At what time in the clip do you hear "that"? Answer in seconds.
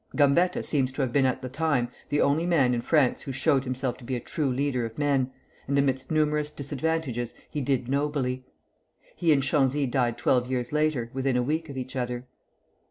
1.43-1.53